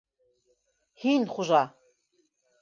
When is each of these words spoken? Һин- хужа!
Һин- 1.03 1.27
хужа! 1.37 1.61